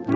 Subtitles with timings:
[0.00, 0.06] You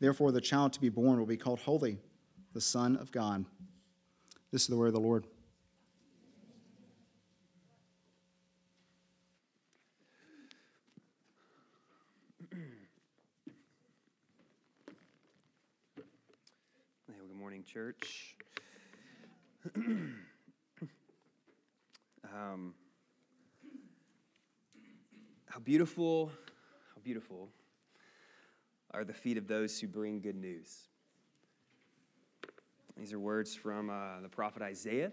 [0.00, 1.98] Therefore, the child to be born will be called Holy
[2.54, 3.44] the Son of God.
[4.50, 5.26] This is the word of the Lord.
[17.06, 18.36] Good morning, church.
[19.76, 20.16] um,
[25.46, 26.32] how beautiful,
[26.94, 27.50] how beautiful
[28.92, 30.88] are the feet of those who bring good news.
[32.96, 35.12] These are words from uh, the prophet Isaiah.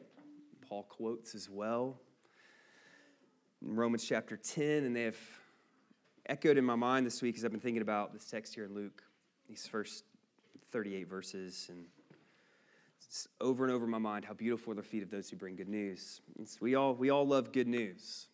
[0.68, 2.00] Paul quotes as well.
[3.62, 5.18] In Romans chapter 10, and they have
[6.26, 8.74] echoed in my mind this week as I've been thinking about this text here in
[8.74, 9.04] Luke,
[9.48, 10.04] these first
[10.72, 11.86] 38 verses, and
[13.00, 15.38] it's over and over in my mind how beautiful are the feet of those who
[15.38, 16.20] bring good news.
[16.60, 18.28] we, all, we all love good news.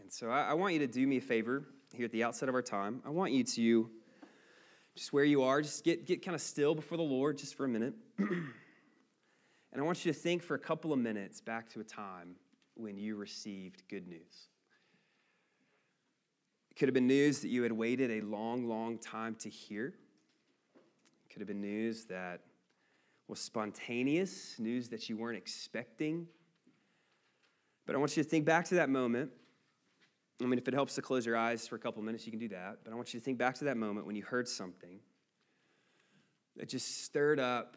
[0.00, 2.48] And so I, I want you to do me a favor here at the outset
[2.48, 3.02] of our time.
[3.04, 3.90] I want you to
[4.96, 7.64] just where you are, just get, get kind of still before the Lord just for
[7.64, 7.94] a minute.
[8.18, 8.52] and
[9.76, 12.36] I want you to think for a couple of minutes back to a time
[12.74, 14.48] when you received good news.
[16.70, 19.94] It could have been news that you had waited a long, long time to hear.
[20.74, 22.40] It could have been news that
[23.28, 26.26] was spontaneous, news that you weren't expecting.
[27.86, 29.30] But I want you to think back to that moment.
[30.42, 32.40] I mean, if it helps to close your eyes for a couple minutes, you can
[32.40, 32.78] do that.
[32.84, 34.98] But I want you to think back to that moment when you heard something
[36.56, 37.76] that just stirred up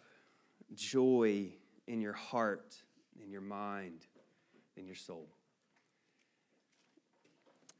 [0.73, 1.47] joy
[1.87, 2.75] in your heart,
[3.23, 4.07] in your mind,
[4.75, 5.27] in your soul.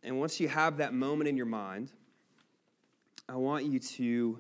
[0.03, 1.91] And once you have that moment in your mind,
[3.27, 4.39] I want you to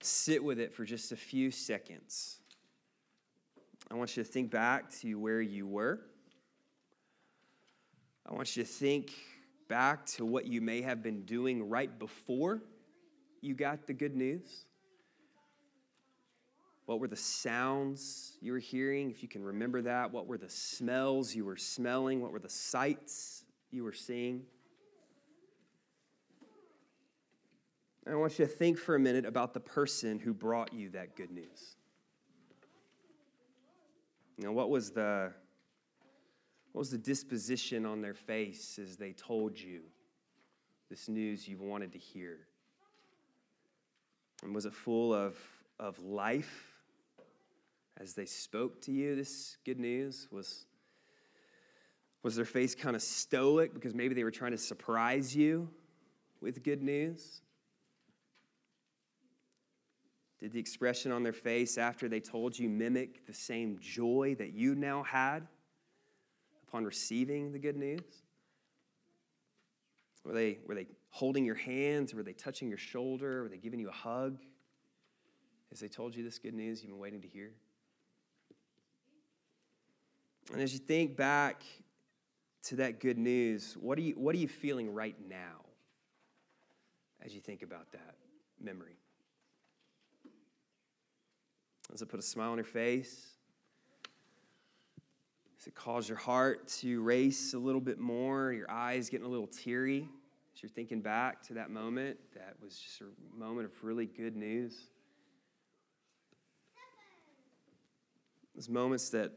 [0.00, 2.38] sit with it for just a few seconds.
[3.90, 6.00] I want you to think back to where you were.
[8.26, 9.12] I want you to think
[9.68, 12.62] back to what you may have been doing right before
[13.40, 14.66] you got the good news.
[16.86, 20.10] What were the sounds you were hearing, if you can remember that?
[20.12, 22.20] What were the smells you were smelling?
[22.20, 24.42] What were the sights you were seeing?
[28.06, 31.16] I want you to think for a minute about the person who brought you that
[31.16, 31.76] good news.
[34.36, 35.32] Know, what was the
[36.74, 39.82] what was the disposition on their face as they told you
[40.90, 42.40] this news you've wanted to hear?
[44.42, 45.36] And was it full of,
[45.78, 46.72] of life
[47.96, 50.26] as they spoke to you this good news?
[50.32, 50.66] Was,
[52.24, 55.70] was their face kind of stoic because maybe they were trying to surprise you
[56.40, 57.40] with good news?
[60.40, 64.54] Did the expression on their face after they told you mimic the same joy that
[64.54, 65.46] you now had
[66.74, 68.00] upon receiving the good news?
[70.24, 72.12] Were they, were they holding your hands?
[72.12, 73.44] Were they touching your shoulder?
[73.44, 74.38] Were they giving you a hug
[75.70, 77.52] as they told you this good news you've been waiting to hear?
[80.52, 81.62] And as you think back
[82.64, 85.60] to that good news, what are you, what are you feeling right now
[87.24, 88.16] as you think about that
[88.60, 88.96] memory?
[91.92, 93.33] Does it put a smile on your face?
[95.64, 98.52] Does it cause your heart to race a little bit more?
[98.52, 100.06] Your eyes getting a little teary
[100.54, 104.36] as you're thinking back to that moment that was just a moment of really good
[104.36, 104.76] news?
[108.54, 109.32] Those moments that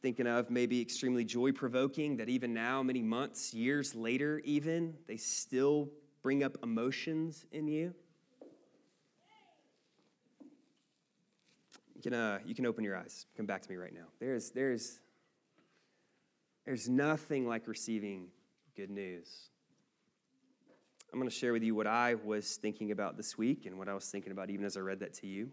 [0.00, 5.18] thinking of maybe extremely joy provoking, that even now, many months, years later, even, they
[5.18, 5.90] still
[6.22, 7.92] bring up emotions in you.
[11.94, 13.26] You can, uh, you can open your eyes.
[13.36, 14.06] Come back to me right now.
[14.20, 15.00] There's, there's,
[16.68, 18.26] there's nothing like receiving
[18.76, 19.48] good news.
[21.10, 23.88] I'm going to share with you what I was thinking about this week and what
[23.88, 25.48] I was thinking about even as I read that to you.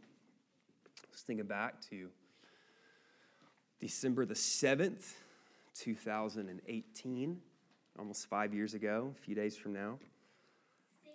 [1.14, 2.10] Was thinking back to
[3.80, 5.14] December the 7th,
[5.76, 7.42] 2018,
[7.98, 9.98] almost five years ago, a few days from now.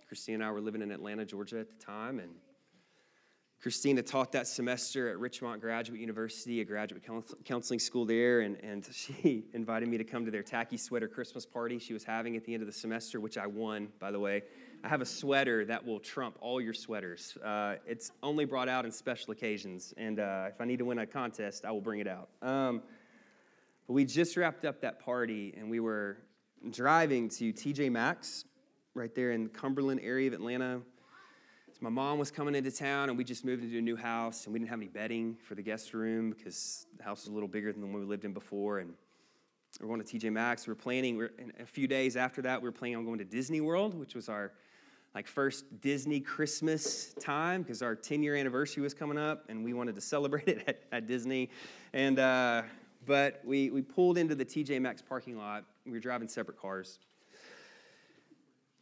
[0.08, 2.30] Christine and I were living in Atlanta, Georgia at the time, and
[3.60, 7.02] Christina taught that semester at Richmond Graduate University, a graduate
[7.44, 11.44] counseling school there, and, and she invited me to come to their tacky sweater Christmas
[11.44, 14.18] party she was having at the end of the semester, which I won, by the
[14.18, 14.44] way.
[14.82, 17.36] I have a sweater that will trump all your sweaters.
[17.44, 20.98] Uh, it's only brought out in special occasions, and uh, if I need to win
[20.98, 22.30] a contest, I will bring it out.
[22.40, 22.82] Um,
[23.86, 26.16] but we just wrapped up that party, and we were
[26.70, 28.46] driving to TJ Maxx
[28.94, 30.80] right there in the Cumberland area of Atlanta
[31.82, 34.52] my mom was coming into town, and we just moved into a new house, and
[34.52, 37.48] we didn't have any bedding for the guest room because the house was a little
[37.48, 38.80] bigger than the one we lived in before.
[38.80, 38.92] And
[39.80, 40.66] we are going to TJ Maxx.
[40.66, 41.16] We are planning.
[41.16, 43.94] We are a few days after that, we were planning on going to Disney World,
[43.94, 44.52] which was our
[45.14, 49.72] like first Disney Christmas time because our 10 year anniversary was coming up, and we
[49.72, 51.48] wanted to celebrate it at, at Disney.
[51.94, 52.62] And uh,
[53.06, 55.64] but we we pulled into the TJ Maxx parking lot.
[55.86, 56.98] We were driving separate cars.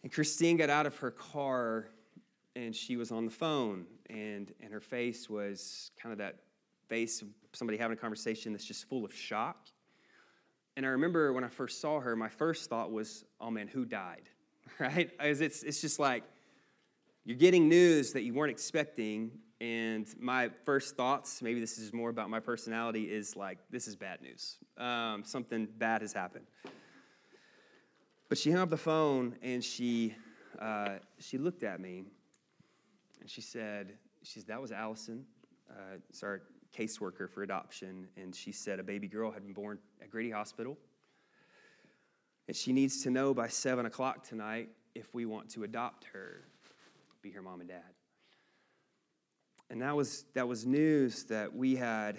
[0.02, 1.88] And Christine got out of her car
[2.58, 6.36] and she was on the phone and and her face was kind of that
[6.88, 9.68] face of somebody having a conversation that's just full of shock.
[10.76, 13.84] And i remember when i first saw her my first thought was oh man who
[13.84, 14.28] died?
[14.78, 15.10] Right?
[15.18, 16.22] As it's, it's just like
[17.24, 22.10] you're getting news that you weren't expecting and my first thoughts maybe this is more
[22.10, 24.58] about my personality is like this is bad news.
[24.76, 26.44] Um, something bad has happened.
[28.28, 30.14] But she hung up the phone and she
[30.60, 32.04] uh, she looked at me
[33.20, 35.24] and she said, she said, that was Allison.
[35.70, 36.42] Uh, our
[36.76, 38.08] caseworker for adoption.
[38.16, 40.76] And she said a baby girl had been born at Grady Hospital.
[42.46, 46.44] And she needs to know by 7 o'clock tonight if we want to adopt her.
[47.22, 47.82] be her mom and dad.
[49.70, 52.18] And that was, that was news that we had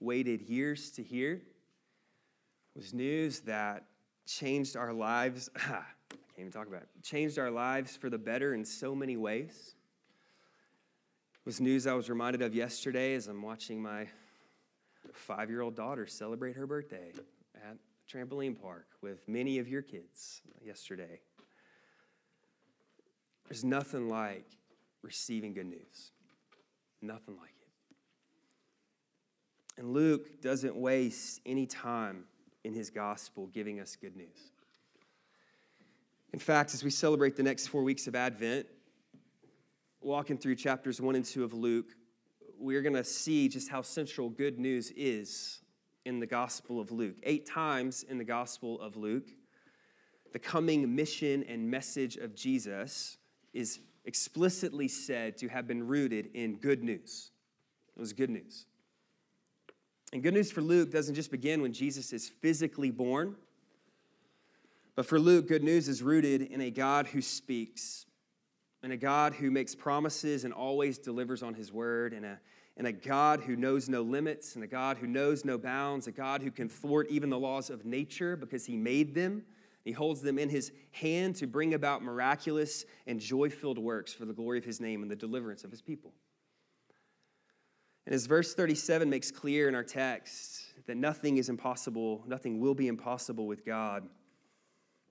[0.00, 1.34] waited years to hear.
[1.34, 3.84] It was news that
[4.26, 5.50] changed our lives.
[5.56, 6.88] I can't even talk about it.
[7.02, 9.76] Changed our lives for the better in so many ways.
[11.46, 14.06] Was news I was reminded of yesterday as I'm watching my
[15.12, 17.12] five year old daughter celebrate her birthday
[17.54, 17.78] at
[18.12, 21.20] trampoline park with many of your kids yesterday.
[23.48, 24.44] There's nothing like
[25.02, 26.12] receiving good news.
[27.00, 27.68] Nothing like it.
[29.80, 32.24] And Luke doesn't waste any time
[32.64, 34.52] in his gospel giving us good news.
[36.34, 38.66] In fact, as we celebrate the next four weeks of Advent,
[40.00, 41.90] walking through chapters one and two of Luke,
[42.58, 45.60] we're going to see just how central good news is
[46.04, 47.16] in the Gospel of Luke.
[47.22, 49.28] Eight times in the Gospel of Luke,
[50.32, 53.18] the coming mission and message of Jesus
[53.52, 57.30] is explicitly said to have been rooted in good news.
[57.96, 58.66] It was good news.
[60.12, 63.36] And good news for Luke doesn't just begin when Jesus is physically born,
[64.96, 68.06] but for Luke, good news is rooted in a God who speaks
[68.82, 72.40] and a God who makes promises and always delivers on his word, and a,
[72.76, 76.12] and a God who knows no limits, and a God who knows no bounds, a
[76.12, 79.42] God who can thwart even the laws of nature because he made them.
[79.84, 84.24] He holds them in his hand to bring about miraculous and joy filled works for
[84.24, 86.12] the glory of his name and the deliverance of his people.
[88.06, 92.74] And as verse 37 makes clear in our text, that nothing is impossible, nothing will
[92.74, 94.08] be impossible with God.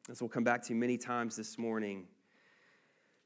[0.10, 2.08] As we'll come back to many times this morning,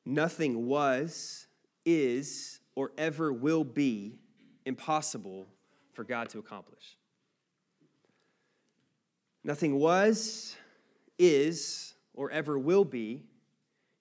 [0.06, 1.48] Nothing was,
[1.86, 4.20] is, or ever will be
[4.66, 5.48] impossible
[5.94, 6.98] for God to accomplish.
[9.44, 10.56] Nothing was,
[11.18, 13.24] is, or ever will be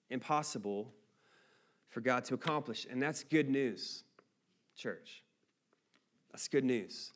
[0.09, 0.91] impossible
[1.89, 2.87] for God to accomplish.
[2.89, 4.03] And that's good news,
[4.75, 5.23] church.
[6.31, 7.11] That's good news.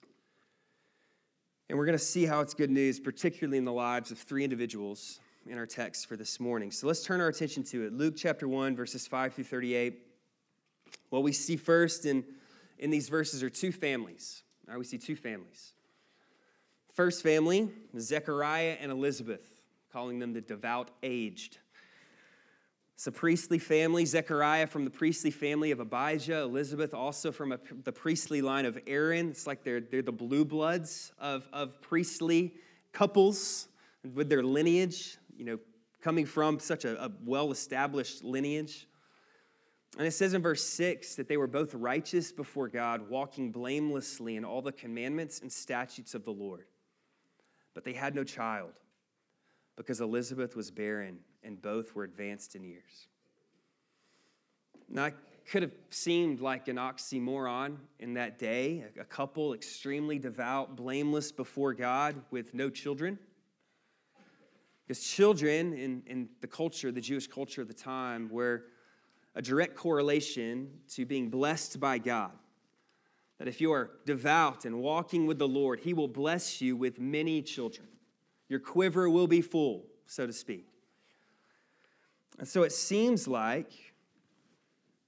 [1.69, 4.43] And we're going to see how it's good news, particularly in the lives of three
[4.43, 6.71] individuals in our text for this morning.
[6.71, 7.93] So let's turn our attention to it.
[7.93, 9.99] Luke chapter 1, verses 5 through 38.
[11.09, 12.23] What we see first in,
[12.77, 14.43] in these verses are two families.
[14.67, 15.73] All right, we see two families.
[16.93, 19.47] First family, Zechariah and Elizabeth,
[19.93, 21.57] calling them the devout aged.
[22.95, 24.05] It's a priestly family.
[24.05, 28.79] Zechariah from the priestly family of Abijah, Elizabeth also from a, the priestly line of
[28.87, 29.29] Aaron.
[29.29, 32.55] It's like they're, they're the blue bloods of, of priestly
[32.91, 33.67] couples
[34.15, 35.59] with their lineage you know,
[36.01, 38.87] coming from such a, a well established lineage.
[39.97, 44.35] And it says in verse 6 that they were both righteous before God, walking blamelessly
[44.35, 46.65] in all the commandments and statutes of the Lord.
[47.73, 48.73] But they had no child
[49.75, 53.07] because Elizabeth was barren and both were advanced in years.
[54.89, 55.15] Now, it
[55.49, 61.73] could have seemed like an oxymoron in that day, a couple extremely devout, blameless before
[61.73, 63.17] God with no children.
[64.87, 68.63] Because children in, in the culture, the Jewish culture of the time, were
[69.35, 72.31] a direct correlation to being blessed by God.
[73.37, 76.99] That if you are devout and walking with the Lord, He will bless you with
[76.99, 77.87] many children.
[78.47, 80.67] Your quiver will be full, so to speak.
[82.39, 83.71] And so it seems like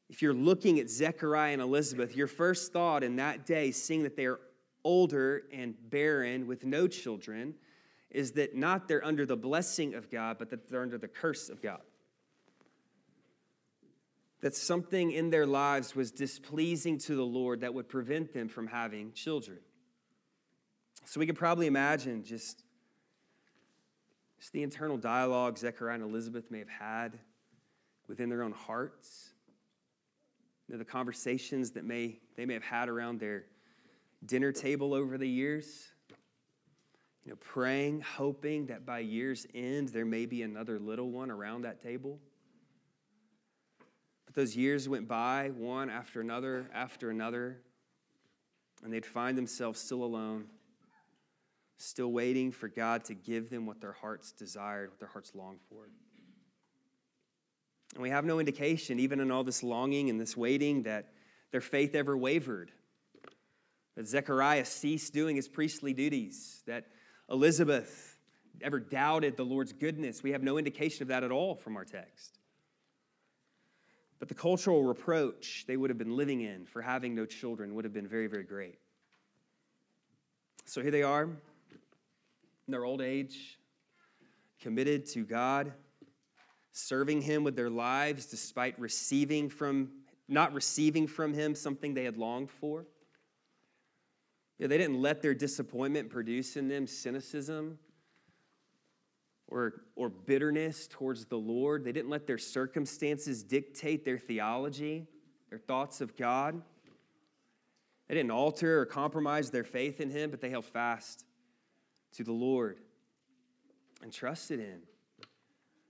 [0.09, 4.17] if you're looking at Zechariah and Elizabeth, your first thought in that day, seeing that
[4.17, 4.39] they are
[4.83, 7.53] older and barren with no children,
[8.11, 11.49] is that not they're under the blessing of God, but that they're under the curse
[11.49, 11.81] of God.
[14.41, 18.67] That something in their lives was displeasing to the Lord that would prevent them from
[18.67, 19.59] having children.
[21.05, 22.63] So we can probably imagine just,
[24.39, 27.19] just the internal dialogue Zechariah and Elizabeth may have had
[28.07, 29.29] within their own hearts.
[30.67, 33.45] You know, the conversations that may, they may have had around their
[34.25, 35.89] dinner table over the years
[37.23, 41.63] you know, praying, hoping that by year's end there may be another little one around
[41.63, 42.19] that table.
[44.25, 47.57] But those years went by, one after another after another,
[48.83, 50.45] and they'd find themselves still alone,
[51.77, 55.59] still waiting for God to give them what their hearts desired, what their hearts longed
[55.69, 55.89] for.
[57.95, 61.11] And we have no indication, even in all this longing and this waiting, that
[61.51, 62.71] their faith ever wavered.
[63.95, 66.85] That Zechariah ceased doing his priestly duties, that
[67.29, 68.17] Elizabeth
[68.61, 70.23] ever doubted the Lord's goodness.
[70.23, 72.39] We have no indication of that at all from our text.
[74.19, 77.85] But the cultural reproach they would have been living in for having no children would
[77.85, 78.79] have been very, very great.
[80.65, 81.31] So here they are, in
[82.67, 83.57] their old age,
[84.61, 85.71] committed to God,
[86.73, 89.89] serving him with their lives despite receiving from
[90.27, 92.85] not receiving from him something they had longed for.
[94.59, 97.79] Yeah, they didn't let their disappointment produce in them cynicism
[99.47, 101.85] or, or bitterness towards the Lord.
[101.85, 105.07] They didn't let their circumstances dictate their theology,
[105.49, 106.61] their thoughts of God.
[108.09, 111.25] They didn't alter or compromise their faith in Him, but they held fast
[112.13, 112.79] to the Lord
[114.03, 114.81] and trusted Him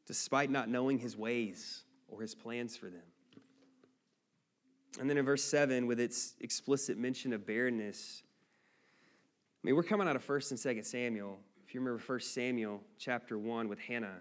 [0.05, 3.01] despite not knowing His ways or His plans for them.
[4.99, 8.23] And then in verse 7, with its explicit mention of barrenness,
[9.61, 11.37] I mean, we're coming out of 1st and 2nd Samuel.
[11.67, 14.19] If you remember 1 Samuel chapter 1 with Hannah,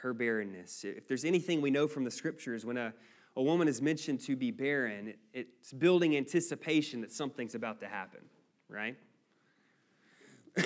[0.00, 0.82] her barrenness.
[0.82, 2.94] If there's anything we know from the scriptures, when a,
[3.36, 7.86] a woman is mentioned to be barren, it, it's building anticipation that something's about to
[7.86, 8.20] happen,
[8.70, 8.96] right?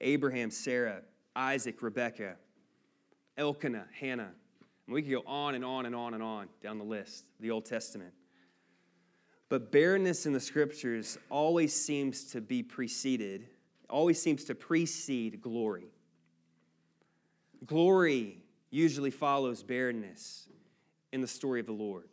[0.00, 1.02] Abraham, Sarah,
[1.36, 2.34] Isaac, Rebecca,
[3.36, 4.32] Elkanah, Hannah.
[4.86, 7.52] And we could go on and on and on and on down the list, the
[7.52, 8.12] Old Testament.
[9.48, 13.46] But barrenness in the scriptures always seems to be preceded,
[13.88, 15.86] always seems to precede glory.
[17.64, 18.38] Glory
[18.70, 20.48] usually follows barrenness
[21.12, 22.08] in the story of the Lord.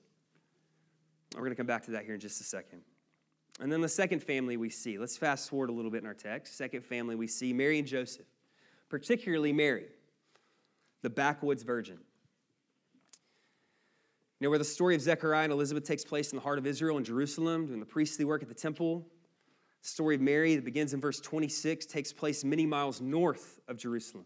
[1.34, 2.82] We're going to come back to that here in just a second.
[3.60, 6.14] And then the second family we see, let's fast forward a little bit in our
[6.14, 6.58] text.
[6.58, 8.26] Second family we see Mary and Joseph,
[8.90, 9.88] particularly Mary,
[11.02, 11.98] the backwoods virgin.
[14.40, 16.68] You know, where the story of Zechariah and Elizabeth takes place in the heart of
[16.68, 19.06] Israel in Jerusalem, doing the priestly work at the temple.
[19.82, 23.78] The story of Mary that begins in verse 26 takes place many miles north of
[23.78, 24.26] Jerusalem,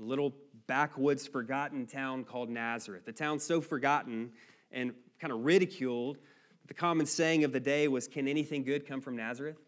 [0.00, 0.34] a little
[0.66, 3.04] backwoods, forgotten town called Nazareth.
[3.04, 4.32] The town so forgotten
[4.72, 8.84] and kind of ridiculed that the common saying of the day was, Can anything good
[8.84, 9.58] come from Nazareth?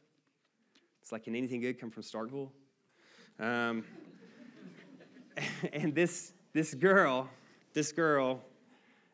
[1.00, 2.50] It's like, Can anything good come from Starkville?
[3.38, 3.84] Um,
[5.72, 7.30] and this, this girl,
[7.74, 8.42] this girl,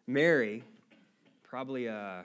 [0.09, 0.65] Mary,
[1.43, 2.25] probably a,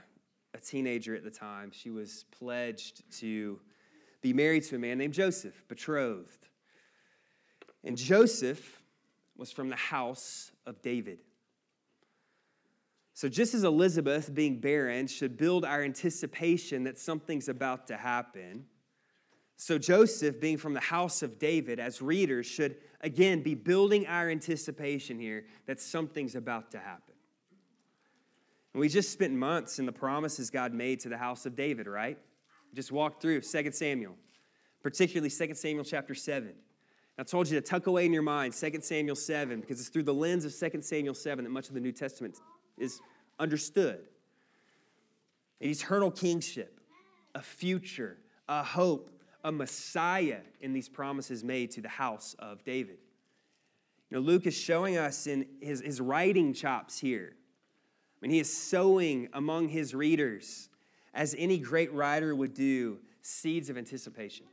[0.53, 3.59] a teenager at the time, she was pledged to
[4.21, 6.47] be married to a man named Joseph, betrothed.
[7.83, 8.81] And Joseph
[9.35, 11.19] was from the house of David.
[13.13, 18.63] So, just as Elizabeth, being barren, should build our anticipation that something's about to happen,
[19.57, 24.29] so Joseph, being from the house of David, as readers, should again be building our
[24.29, 27.12] anticipation here that something's about to happen.
[28.73, 31.87] And we just spent months in the promises God made to the house of David,
[31.87, 32.17] right?
[32.73, 34.15] Just walked through 2 Samuel,
[34.81, 36.53] particularly 2 Samuel chapter 7.
[37.17, 40.03] I told you to tuck away in your mind 2 Samuel 7 because it's through
[40.03, 42.39] the lens of 2 Samuel 7 that much of the New Testament
[42.77, 42.99] is
[43.39, 43.99] understood.
[45.61, 46.79] Eternal kingship,
[47.35, 48.17] a future,
[48.49, 49.11] a hope,
[49.43, 52.97] a Messiah in these promises made to the house of David.
[54.09, 57.35] You know, Luke is showing us in his, his writing chops here.
[58.23, 60.69] Mean, he is sowing among his readers,
[61.13, 64.45] as any great writer would do, seeds of anticipation.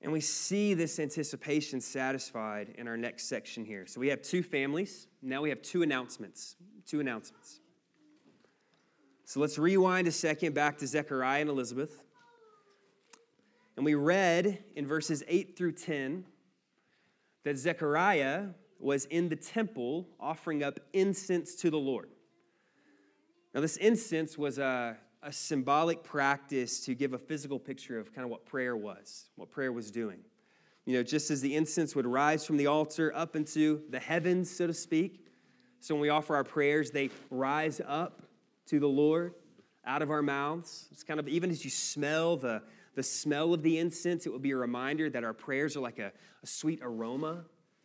[0.00, 3.86] And we see this anticipation satisfied in our next section here.
[3.86, 5.08] So we have two families.
[5.20, 6.56] Now we have two announcements.
[6.86, 7.60] Two announcements.
[9.26, 12.02] So let's rewind a second back to Zechariah and Elizabeth.
[13.76, 16.24] And we read in verses 8 through 10
[17.44, 18.46] that Zechariah
[18.80, 22.08] was in the temple offering up incense to the Lord.
[23.54, 28.24] Now, this incense was a a symbolic practice to give a physical picture of kind
[28.24, 30.18] of what prayer was, what prayer was doing.
[30.86, 34.50] You know, just as the incense would rise from the altar up into the heavens,
[34.50, 35.26] so to speak.
[35.80, 38.22] So when we offer our prayers, they rise up
[38.66, 39.34] to the Lord
[39.84, 40.88] out of our mouths.
[40.90, 42.62] It's kind of, even as you smell the,
[42.94, 45.98] the smell of the incense, it will be a reminder that our prayers are like
[45.98, 46.12] a,
[46.42, 47.44] a sweet aroma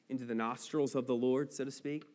[0.10, 2.06] into the nostrils of the Lord, so to speak.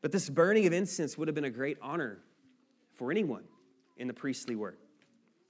[0.00, 2.18] But this burning of incense would have been a great honor
[2.92, 3.44] for anyone
[3.96, 4.78] in the priestly work.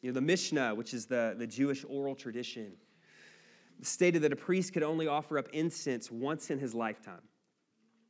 [0.02, 2.72] You know, the Mishnah, which is the, the Jewish oral tradition,
[3.82, 7.22] stated that a priest could only offer up incense once in his lifetime.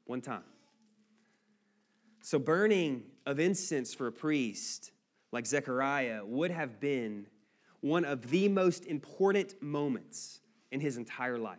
[0.06, 0.42] One time.
[2.22, 4.90] So, burning of incense for a priest
[5.32, 7.26] like Zechariah would have been
[7.80, 11.58] one of the most important moments in his entire life.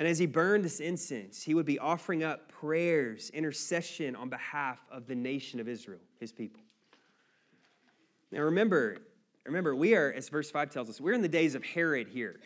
[0.00, 4.78] And as he burned this incense, he would be offering up prayers, intercession on behalf
[4.90, 6.62] of the nation of Israel, his people.
[8.32, 8.96] Now remember,
[9.44, 12.40] remember, we are, as verse 5 tells us, we're in the days of Herod here.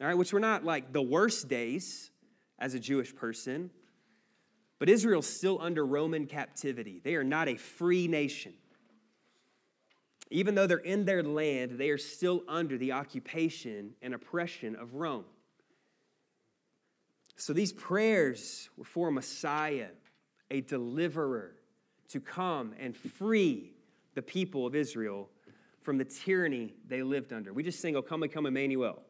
[0.00, 2.10] All right, which were not like the worst days
[2.58, 3.70] as a Jewish person,
[4.80, 7.00] but Israel's still under Roman captivity.
[7.04, 8.54] They are not a free nation.
[10.32, 14.94] Even though they're in their land, they are still under the occupation and oppression of
[14.94, 15.26] Rome.
[17.36, 19.88] So these prayers were for a Messiah,
[20.50, 21.56] a deliverer,
[22.08, 23.72] to come and free
[24.14, 25.28] the people of Israel
[25.82, 27.52] from the tyranny they lived under.
[27.52, 29.02] We just sing, Oh, come and come, Emmanuel.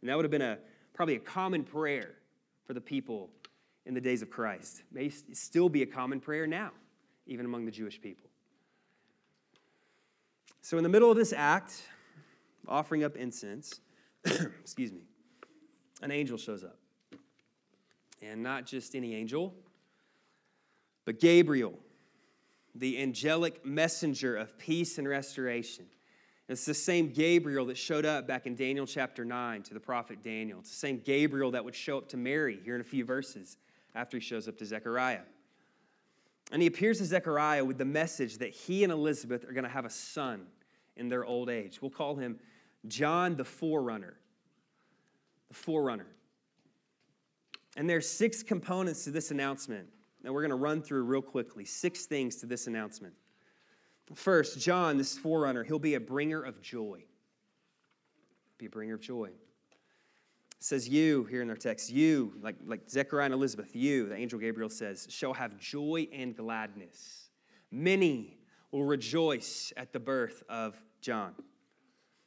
[0.00, 0.58] And that would have been a,
[0.92, 2.16] probably a common prayer
[2.66, 3.30] for the people
[3.86, 4.80] in the days of Christ.
[4.80, 6.72] It may still be a common prayer now,
[7.26, 8.28] even among the Jewish people.
[10.60, 11.82] So, in the middle of this act,
[12.66, 13.80] offering up incense,
[14.24, 15.00] excuse me,
[16.02, 16.76] an angel shows up.
[18.22, 19.54] And not just any angel,
[21.04, 21.78] but Gabriel,
[22.74, 25.86] the angelic messenger of peace and restoration.
[26.48, 30.22] It's the same Gabriel that showed up back in Daniel chapter 9 to the prophet
[30.22, 30.60] Daniel.
[30.60, 33.58] It's the same Gabriel that would show up to Mary here in a few verses
[33.94, 35.20] after he shows up to Zechariah.
[36.50, 39.70] And he appears to Zechariah with the message that he and Elizabeth are going to
[39.70, 40.46] have a son
[40.96, 41.82] in their old age.
[41.82, 42.38] We'll call him
[42.86, 44.14] John the Forerunner.
[45.48, 46.06] The Forerunner.
[47.78, 49.86] And there's six components to this announcement
[50.24, 51.64] that we're going to run through real quickly.
[51.64, 53.14] Six things to this announcement.
[54.14, 57.04] First, John, this forerunner, he'll be a bringer of joy.
[58.58, 59.26] Be a bringer of joy.
[59.26, 64.16] It says, You, here in our text, you, like, like Zechariah and Elizabeth, you, the
[64.16, 67.28] angel Gabriel says, shall have joy and gladness.
[67.70, 68.38] Many
[68.72, 71.32] will rejoice at the birth of John.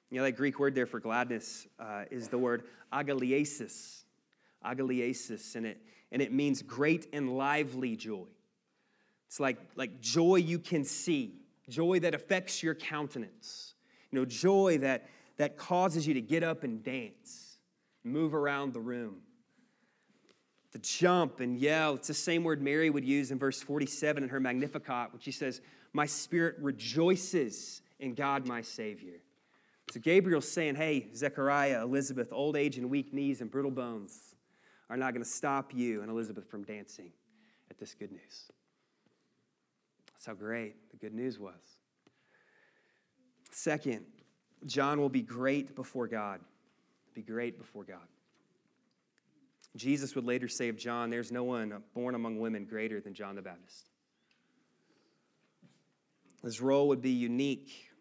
[0.09, 4.00] You know, that Greek word there for gladness uh, is the word agaliesis.
[4.65, 8.27] Agaliesis, and it, and it means great and lively joy.
[9.27, 13.75] It's like, like joy you can see joy that affects your countenance,
[14.11, 17.57] you know, joy that, that causes you to get up and dance,
[18.03, 19.17] move around the room,
[20.73, 21.95] to jump and yell.
[21.95, 25.31] It's the same word Mary would use in verse 47 in her Magnificat when she
[25.31, 25.61] says,
[25.93, 29.19] My spirit rejoices in God my Savior.
[29.91, 34.30] So Gabriel's saying, Hey, Zechariah, Elizabeth, old age and weak knees and brittle bones
[34.91, 37.11] are not going to stop you and Elizabeth from dancing
[37.69, 38.51] at this good news.
[40.11, 41.77] That's how great the good news was.
[43.51, 44.03] Second,
[44.65, 46.41] John will be great before God.
[47.13, 48.05] Be great before God.
[49.77, 53.35] Jesus would later say of John, There's no one born among women greater than John
[53.35, 53.87] the Baptist.
[56.43, 57.91] His role would be unique,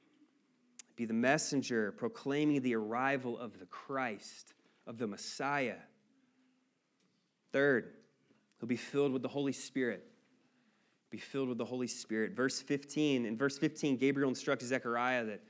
[0.97, 4.55] be the messenger proclaiming the arrival of the Christ,
[4.89, 5.77] of the Messiah.
[7.53, 7.93] Third,
[8.59, 10.07] he'll be filled with the Holy Spirit
[11.11, 12.33] be filled with the Holy Spirit.
[12.33, 15.41] Verse 15, in verse 15, Gabriel instructs Zechariah that,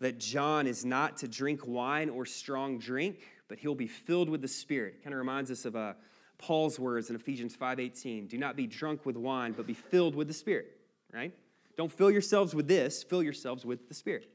[0.00, 4.40] that John is not to drink wine or strong drink, but he'll be filled with
[4.40, 5.02] the Spirit.
[5.04, 5.92] Kind of reminds us of uh,
[6.38, 8.28] Paul's words in Ephesians 5.18.
[8.28, 10.78] Do not be drunk with wine, but be filled with the Spirit,
[11.12, 11.34] right?
[11.76, 14.30] Don't fill yourselves with this, fill yourselves with the Spirit.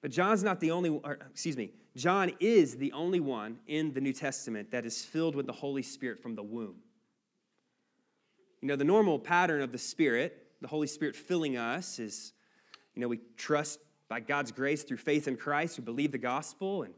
[0.00, 4.02] But John's not the only, or, excuse me, John is the only one in the
[4.02, 6.76] New Testament that is filled with the Holy Spirit from the womb.
[8.60, 12.34] You know, the normal pattern of the Spirit, the Holy Spirit filling us, is,
[12.94, 16.82] you know, we trust by God's grace through faith in Christ, we believe the gospel,
[16.82, 16.92] and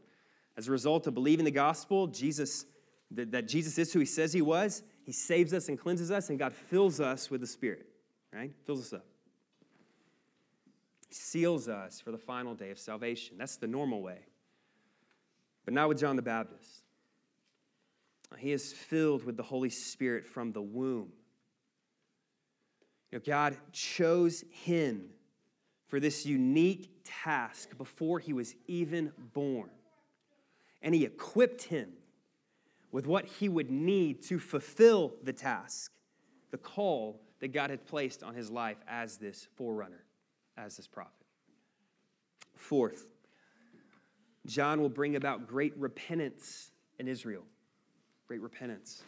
[0.57, 2.65] as a result of believing the gospel, Jesus,
[3.11, 6.37] that, Jesus is who he says he was, he saves us and cleanses us, and
[6.37, 7.85] God fills us with the Spirit,
[8.33, 8.51] right?
[8.65, 9.05] Fills us up.
[11.07, 13.37] He seals us for the final day of salvation.
[13.37, 14.19] That's the normal way.
[15.69, 16.81] But not with John the Baptist.
[18.39, 21.09] He is filled with the Holy Spirit from the womb.
[23.11, 25.11] You know, God chose him
[25.85, 29.69] for this unique task before he was even born.
[30.81, 31.91] And he equipped him
[32.91, 35.91] with what he would need to fulfill the task,
[36.49, 40.03] the call that God had placed on his life as this forerunner,
[40.57, 41.13] as this prophet.
[42.55, 43.05] Fourth,
[44.45, 47.43] John will bring about great repentance in Israel.
[48.27, 49.03] Great repentance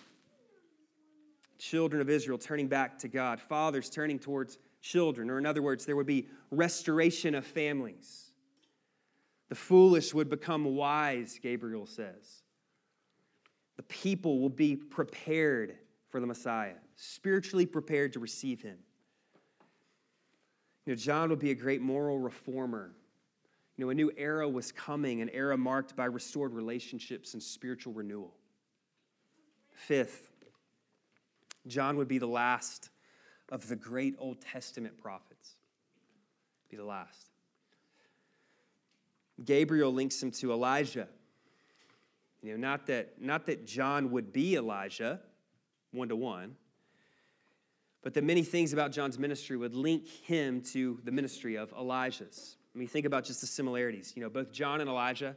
[1.61, 5.85] children of Israel turning back to God, fathers turning towards children, or in other words,
[5.85, 8.31] there would be restoration of families.
[9.49, 12.41] The foolish would become wise, Gabriel says.
[13.77, 15.77] The people will be prepared
[16.09, 18.77] for the Messiah, spiritually prepared to receive him.
[20.85, 22.91] You know, John would be a great moral reformer.
[23.81, 27.93] You know, a new era was coming, an era marked by restored relationships and spiritual
[27.93, 28.35] renewal.
[29.71, 30.29] Fifth,
[31.65, 32.91] John would be the last
[33.49, 35.55] of the great Old Testament prophets.
[36.69, 37.31] Be the last.
[39.43, 41.07] Gabriel links him to Elijah.
[42.43, 45.19] You know, not that, not that John would be Elijah,
[45.91, 46.55] one to one,
[48.03, 52.57] but that many things about John's ministry would link him to the ministry of Elijah's.
[52.73, 54.13] I mean, think about just the similarities.
[54.15, 55.35] You know, both John and Elijah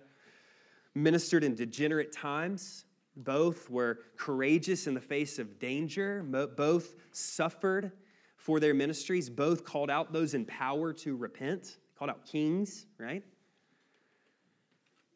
[0.95, 2.85] ministered in degenerate times
[3.17, 6.23] Both were courageous in the face of danger.
[6.23, 7.93] Both suffered
[8.37, 9.31] for their ministries.
[9.31, 13.23] Both called out those in power to repent, called out kings, right?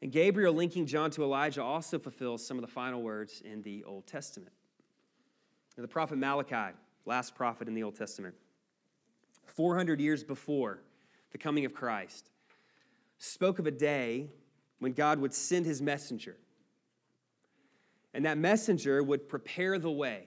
[0.00, 3.82] And Gabriel linking John to Elijah also fulfills some of the final words in the
[3.84, 4.52] Old Testament.
[5.76, 8.34] The prophet Malachi, last prophet in the Old Testament,
[9.46, 10.82] 400 years before
[11.32, 12.30] the coming of Christ,
[13.18, 14.30] spoke of a day
[14.78, 16.36] when God would send his messenger.
[18.14, 20.24] And that messenger would prepare the way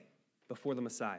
[0.48, 1.18] before the Messiah.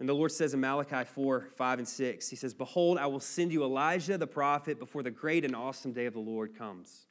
[0.00, 3.20] And the Lord says in Malachi 4 5 and 6, He says, Behold, I will
[3.20, 7.06] send you Elijah the prophet before the great and awesome day of the Lord comes.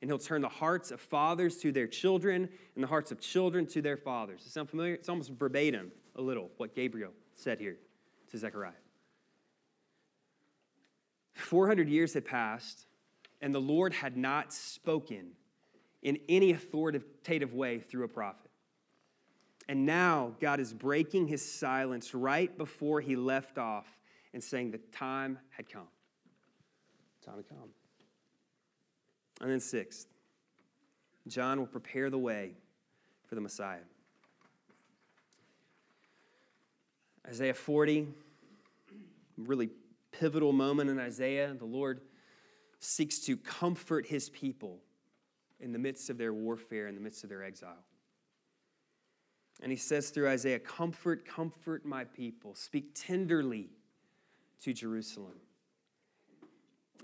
[0.00, 3.66] And he'll turn the hearts of fathers to their children and the hearts of children
[3.66, 4.40] to their fathers.
[4.40, 4.94] Does it sound familiar?
[4.94, 7.76] It's almost verbatim, a little, what Gabriel said here
[8.30, 8.72] to Zechariah.
[11.36, 12.86] 400 years had passed,
[13.40, 15.32] and the Lord had not spoken
[16.02, 18.50] in any authoritative way through a prophet.
[19.68, 23.86] And now God is breaking his silence right before he left off
[24.32, 25.88] and saying the time had come.
[27.24, 27.68] Time had come.
[29.40, 30.06] And then, sixth,
[31.26, 32.54] John will prepare the way
[33.26, 33.80] for the Messiah.
[37.28, 38.06] Isaiah 40,
[39.36, 39.68] really
[40.18, 41.54] pivotal moment in Isaiah.
[41.58, 42.00] The Lord
[42.80, 44.80] seeks to comfort his people
[45.60, 47.84] in the midst of their warfare, in the midst of their exile.
[49.62, 52.54] And he says through Isaiah, Comfort, comfort my people.
[52.54, 53.70] Speak tenderly
[54.62, 55.34] to Jerusalem.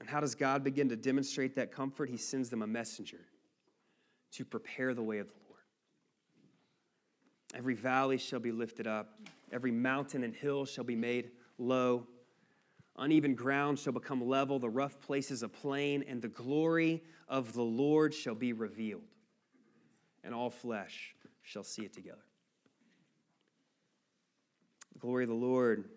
[0.00, 2.10] And how does God begin to demonstrate that comfort?
[2.10, 3.20] He sends them a messenger
[4.32, 5.60] to prepare the way of the Lord.
[7.54, 9.20] Every valley shall be lifted up,
[9.52, 12.06] every mountain and hill shall be made low.
[12.96, 17.62] Uneven ground shall become level, the rough places a plain, and the glory of the
[17.62, 19.08] Lord shall be revealed,
[20.22, 22.24] and all flesh shall see it together.
[24.92, 25.88] The glory of the Lord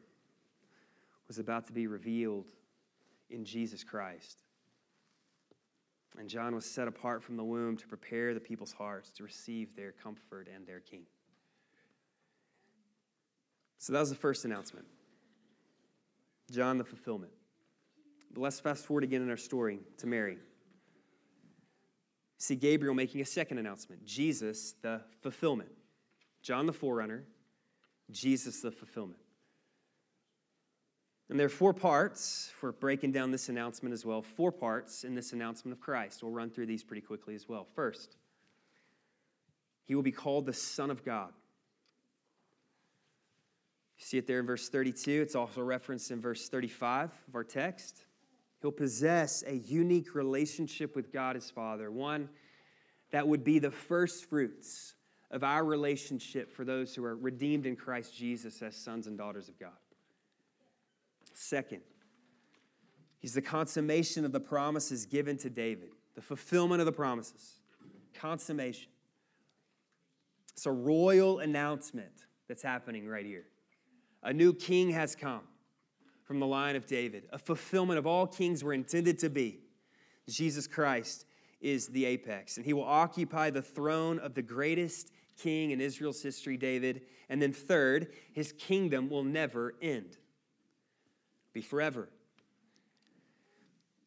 [1.27, 2.45] was about to be revealed
[3.29, 4.43] in Jesus Christ.
[6.17, 9.75] And John was set apart from the womb to prepare the people's hearts to receive
[9.75, 11.01] their comfort and their king.
[13.79, 14.85] So that was the first announcement.
[16.51, 17.31] John the fulfillment.
[18.31, 20.37] But let's fast forward again in our story to Mary.
[22.37, 25.69] See Gabriel making a second announcement Jesus the fulfillment.
[26.41, 27.23] John the forerunner,
[28.11, 29.19] Jesus the fulfillment.
[31.29, 34.21] And there are four parts for breaking down this announcement as well.
[34.21, 36.21] Four parts in this announcement of Christ.
[36.21, 37.65] We'll run through these pretty quickly as well.
[37.73, 38.17] First,
[39.85, 41.33] he will be called the Son of God.
[43.97, 45.21] See it there in verse 32.
[45.21, 48.05] It's also referenced in verse 35 of our text.
[48.61, 52.29] He'll possess a unique relationship with God his Father, one
[53.11, 54.95] that would be the first fruits
[55.31, 59.49] of our relationship for those who are redeemed in Christ Jesus as sons and daughters
[59.49, 59.71] of God.
[61.33, 61.81] Second,
[63.19, 67.59] he's the consummation of the promises given to David, the fulfillment of the promises.
[68.13, 68.89] Consummation.
[70.53, 73.45] It's a royal announcement that's happening right here.
[74.25, 75.43] A new king has come
[76.23, 79.59] from the line of David, a fulfillment of all kings were intended to be.
[80.27, 81.25] Jesus Christ
[81.61, 86.23] is the apex, and he will occupy the throne of the greatest king in Israel's
[86.23, 87.01] history, David.
[87.29, 90.17] And then, third, his kingdom will never end,
[91.53, 92.09] be forever.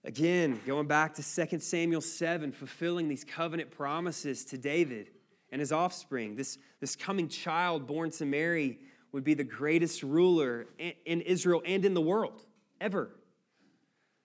[0.03, 5.11] Again, going back to 2 Samuel 7, fulfilling these covenant promises to David
[5.53, 8.81] and his offspring, this, this coming child born to Mary
[9.13, 12.45] would be the greatest ruler in Israel and in the world
[12.81, 13.11] ever.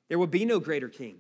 [0.10, 1.19] There would be no greater king.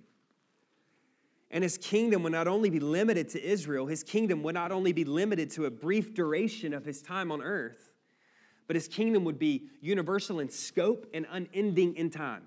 [1.49, 4.91] And his kingdom would not only be limited to Israel, his kingdom would not only
[4.91, 7.91] be limited to a brief duration of his time on earth,
[8.65, 12.43] but his kingdom would be universal in scope and unending in time.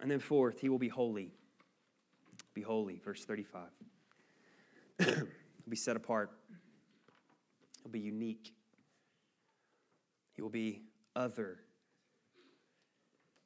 [0.00, 1.32] And then, fourth, he will be holy.
[2.54, 3.62] Be holy, verse 35.
[4.98, 5.26] He'll
[5.68, 6.30] be set apart,
[7.82, 8.52] he'll be unique.
[10.38, 10.82] He will be
[11.16, 11.58] other.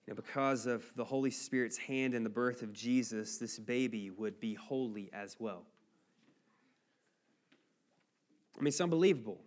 [0.07, 4.11] You know, because of the Holy Spirit's hand in the birth of Jesus, this baby
[4.11, 5.63] would be holy as well.
[8.59, 9.41] I mean, it's unbelievable.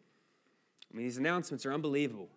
[0.92, 2.32] I mean, these announcements are unbelievable,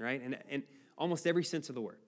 [0.00, 0.20] right?
[0.20, 0.64] And in
[0.98, 2.00] almost every sense of the word.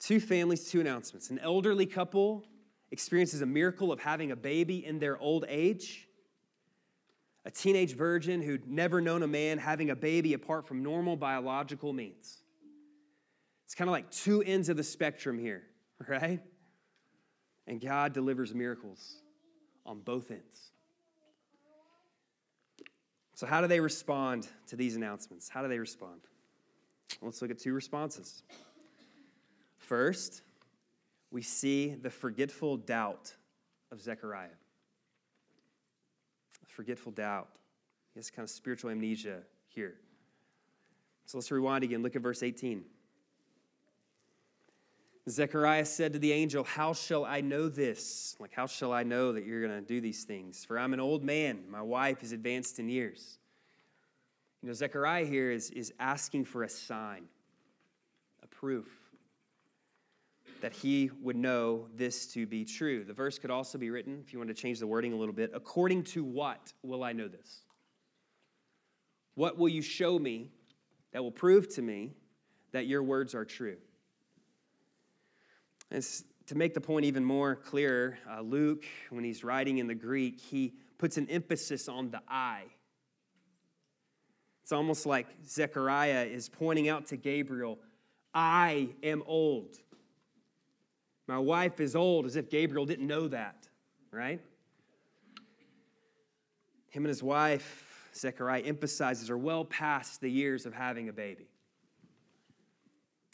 [0.00, 1.28] Two families, two announcements.
[1.28, 2.46] An elderly couple
[2.90, 6.07] experiences a miracle of having a baby in their old age
[7.48, 11.94] a teenage virgin who'd never known a man having a baby apart from normal biological
[11.94, 12.42] means.
[13.64, 15.62] It's kind of like two ends of the spectrum here,
[16.08, 16.42] right?
[17.66, 19.22] And God delivers miracles
[19.86, 20.72] on both ends.
[23.34, 25.48] So, how do they respond to these announcements?
[25.48, 26.20] How do they respond?
[27.22, 28.42] Let's look at two responses.
[29.78, 30.42] First,
[31.30, 33.32] we see the forgetful doubt
[33.90, 34.48] of Zechariah.
[36.78, 37.48] Forgetful doubt.
[38.14, 39.94] He has kind of spiritual amnesia here.
[41.26, 42.04] So let's rewind again.
[42.04, 42.84] Look at verse 18.
[45.28, 48.36] Zechariah said to the angel, How shall I know this?
[48.38, 50.64] Like, how shall I know that you're going to do these things?
[50.64, 51.64] For I'm an old man.
[51.68, 53.40] My wife is advanced in years.
[54.62, 57.24] You know, Zechariah here is, is asking for a sign,
[58.44, 58.86] a proof
[60.60, 63.04] that he would know this to be true.
[63.04, 65.34] The verse could also be written, if you want to change the wording a little
[65.34, 67.62] bit, according to what will I know this?
[69.34, 70.50] What will you show me
[71.12, 72.14] that will prove to me
[72.72, 73.76] that your words are true?
[75.90, 76.04] And
[76.46, 80.40] to make the point even more clear, uh, Luke, when he's writing in the Greek,
[80.40, 82.64] he puts an emphasis on the I.
[84.62, 87.78] It's almost like Zechariah is pointing out to Gabriel,
[88.34, 89.76] I am old.
[91.28, 93.68] My wife is old, as if Gabriel didn't know that,
[94.10, 94.40] right?
[96.88, 101.46] Him and his wife, Zechariah, emphasizes are well past the years of having a baby.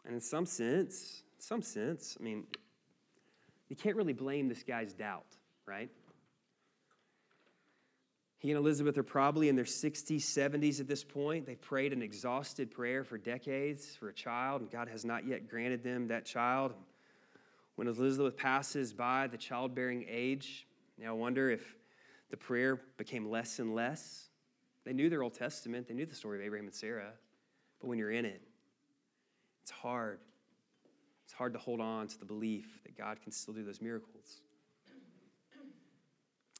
[0.04, 2.44] And in some sense, in some sense, I mean,
[3.68, 5.88] you can't really blame this guy's doubt, right?
[8.38, 11.46] He and Elizabeth are probably in their 60s, 70s at this point.
[11.46, 15.48] They've prayed an exhausted prayer for decades for a child, and God has not yet
[15.48, 16.74] granted them that child.
[17.76, 20.66] When Elizabeth passes by the childbearing age,
[20.98, 21.76] now I wonder if
[22.30, 24.28] the prayer became less and less.
[24.84, 27.12] They knew their Old Testament, they knew the story of Abraham and Sarah,
[27.80, 28.42] but when you're in it,
[29.62, 30.20] it's hard.
[31.24, 34.42] It's hard to hold on to the belief that God can still do those miracles.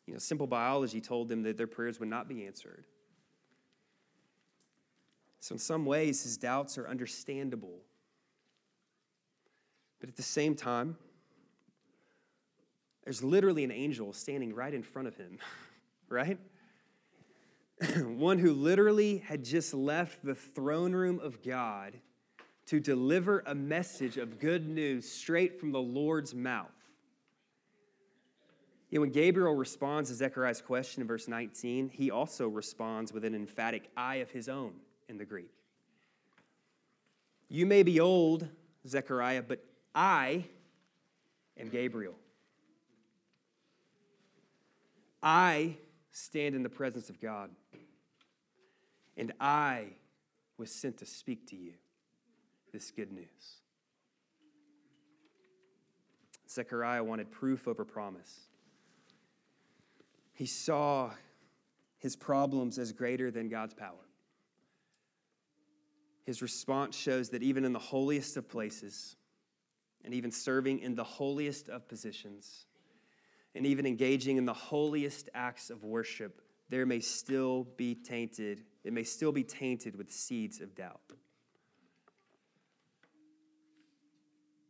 [0.06, 2.84] You know, simple biology told them that their prayers would not be answered.
[5.40, 7.80] So, in some ways, his doubts are understandable.
[10.04, 10.98] But at the same time,
[13.04, 15.38] there's literally an angel standing right in front of him,
[16.10, 16.38] right?
[17.96, 21.94] One who literally had just left the throne room of God
[22.66, 26.68] to deliver a message of good news straight from the Lord's mouth.
[28.90, 33.24] You know, when Gabriel responds to Zechariah's question in verse 19, he also responds with
[33.24, 34.74] an emphatic I of his own
[35.08, 35.54] in the Greek.
[37.48, 38.46] You may be old,
[38.86, 40.44] Zechariah, but I
[41.58, 42.14] am Gabriel.
[45.22, 45.76] I
[46.10, 47.50] stand in the presence of God,
[49.16, 49.86] and I
[50.58, 51.72] was sent to speak to you
[52.72, 53.60] this good news.
[56.50, 58.40] Zechariah wanted proof over promise.
[60.34, 61.10] He saw
[61.98, 63.94] his problems as greater than God's power.
[66.24, 69.16] His response shows that even in the holiest of places,
[70.04, 72.66] and even serving in the holiest of positions,
[73.54, 78.92] and even engaging in the holiest acts of worship, there may still be tainted, it
[78.92, 81.00] may still be tainted with seeds of doubt.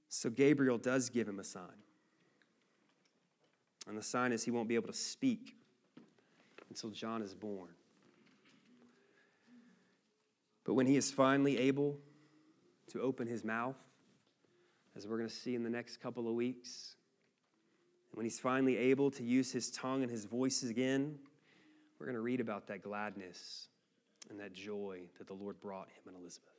[0.09, 1.83] So Gabriel does give him a sign.
[3.89, 5.57] And the sign is he won't be able to speak
[6.71, 7.71] until John is born.
[10.65, 11.99] But when he is finally able
[12.93, 13.77] to open his mouth,
[14.97, 16.97] as we're going to see in the next couple of weeks,
[18.11, 21.19] and when he's finally able to use his tongue and his voice again,
[21.99, 23.69] we're going to read about that gladness
[24.31, 26.51] and that joy that the Lord brought him and Elizabeth.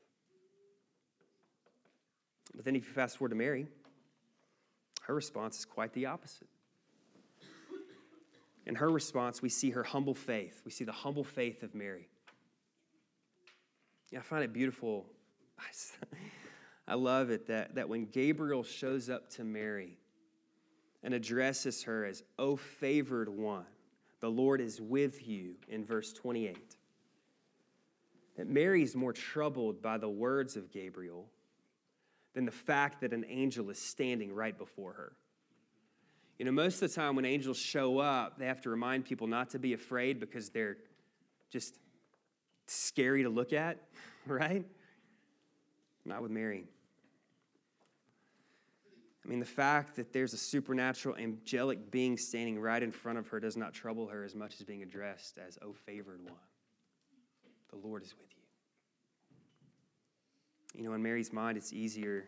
[2.56, 3.68] But then if you fast forward to Mary,
[5.04, 6.48] her response is quite the opposite.
[8.66, 10.62] In her response, we see her humble faith.
[10.66, 12.08] We see the humble faith of Mary.
[14.12, 15.06] Yeah, I find it beautiful.
[16.88, 19.98] I love it that, that when Gabriel shows up to Mary,
[21.06, 23.68] and addresses her as, O favored one,
[24.22, 26.58] the Lord is with you, in verse 28.
[28.38, 31.28] That Mary's more troubled by the words of Gabriel
[32.34, 35.14] than the fact that an angel is standing right before her.
[36.40, 39.28] You know, most of the time when angels show up, they have to remind people
[39.28, 40.78] not to be afraid because they're
[41.52, 41.76] just
[42.66, 43.78] scary to look at,
[44.26, 44.66] right?
[46.04, 46.66] Not with Mary.
[49.26, 53.28] I mean, the fact that there's a supernatural, angelic being standing right in front of
[53.30, 56.36] her does not trouble her as much as being addressed as, O favored one.
[57.72, 58.28] The Lord is with
[60.76, 60.84] you.
[60.84, 62.26] You know, in Mary's mind, it's easier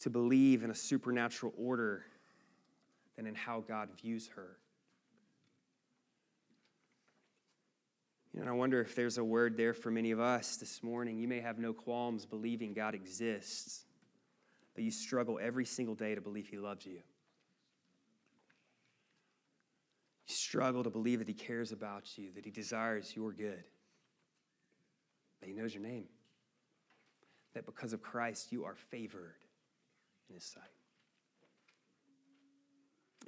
[0.00, 2.04] to believe in a supernatural order
[3.16, 4.58] than in how God views her.
[8.34, 10.82] You know, and I wonder if there's a word there for many of us this
[10.82, 11.18] morning.
[11.18, 13.84] You may have no qualms believing God exists
[14.74, 17.00] but you struggle every single day to believe He loves you.
[20.26, 23.64] You struggle to believe that He cares about you, that He desires your good,
[25.40, 26.06] that He knows your name,
[27.54, 29.36] that because of Christ you are favored
[30.28, 30.62] in His sight.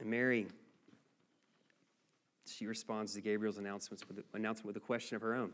[0.01, 0.47] And Mary,
[2.47, 5.53] she responds to Gabriel's announcements with, announcement with a question of her own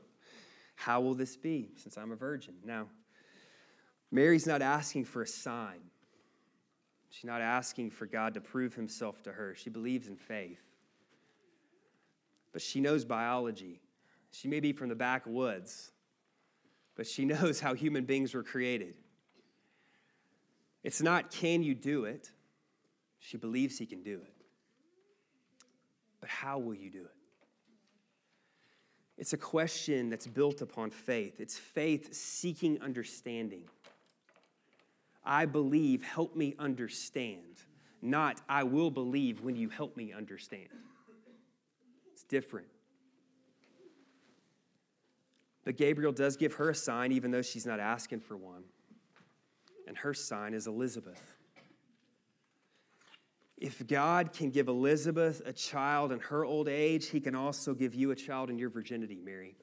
[0.74, 2.54] How will this be since I'm a virgin?
[2.64, 2.86] Now,
[4.12, 5.80] Mary's not asking for a sign.
[7.08, 9.54] She's not asking for God to prove himself to her.
[9.54, 10.62] She believes in faith.
[12.52, 13.80] But she knows biology.
[14.30, 15.90] She may be from the backwoods,
[16.94, 18.94] but she knows how human beings were created.
[20.84, 22.30] It's not, can you do it?
[23.18, 24.34] She believes he can do it.
[26.20, 27.14] But how will you do it?
[29.16, 31.40] It's a question that's built upon faith.
[31.40, 33.64] It's faith seeking understanding.
[35.24, 37.62] I believe, help me understand.
[38.00, 40.68] Not, I will believe when you help me understand.
[42.12, 42.66] It's different.
[45.64, 48.64] But Gabriel does give her a sign, even though she's not asking for one.
[49.86, 51.36] And her sign is Elizabeth.
[53.56, 57.94] If God can give Elizabeth a child in her old age, he can also give
[57.94, 59.54] you a child in your virginity, Mary.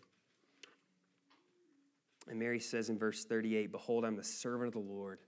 [2.30, 5.20] And Mary says in verse 38 Behold, I'm the servant of the Lord.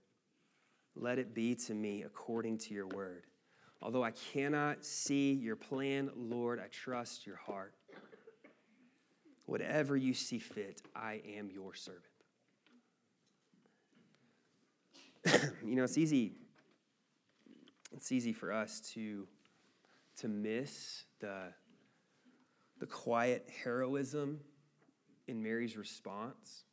[0.94, 3.24] Let it be to me according to your word.
[3.80, 7.74] Although I cannot see your plan, Lord, I trust your heart.
[9.46, 12.04] Whatever you see fit, I am your servant.
[15.64, 16.34] you know, it's easy
[17.94, 19.26] it's easy for us to,
[20.18, 21.52] to miss the,
[22.80, 24.40] the quiet heroism
[25.28, 26.64] in Mary's response.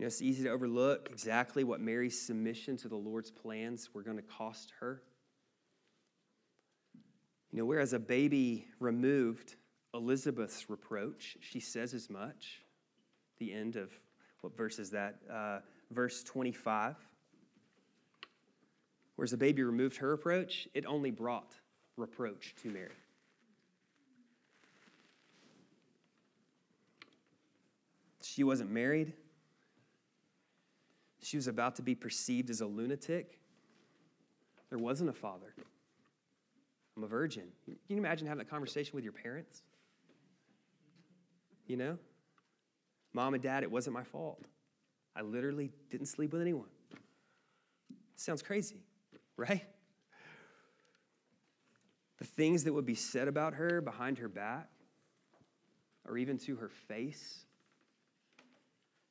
[0.00, 4.02] You know, it's easy to overlook exactly what Mary's submission to the Lord's plans were
[4.02, 5.02] going to cost her.
[7.52, 9.56] You know, whereas a baby removed
[9.92, 12.62] Elizabeth's reproach, she says as much.
[13.40, 13.92] The end of
[14.40, 15.16] what verse is that?
[15.30, 15.58] Uh,
[15.90, 16.96] verse 25.
[19.16, 21.52] Whereas the baby removed her reproach, it only brought
[21.98, 22.88] reproach to Mary.
[28.22, 29.12] She wasn't married.
[31.30, 33.38] She was about to be perceived as a lunatic.
[34.68, 35.54] There wasn't a father.
[36.96, 37.44] I'm a virgin.
[37.64, 39.62] Can you imagine having that conversation with your parents?
[41.66, 41.98] You know?
[43.12, 44.44] Mom and dad, it wasn't my fault.
[45.14, 46.68] I literally didn't sleep with anyone.
[48.16, 48.82] Sounds crazy
[49.40, 49.64] right?
[52.18, 54.68] The things that would be said about her behind her back,
[56.06, 57.46] or even to her face,